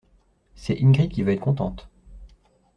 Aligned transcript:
C’est 0.55 0.81
Ingrid 0.81 1.11
qui 1.11 1.21
va 1.21 1.31
être 1.31 1.41
contente! 1.41 1.87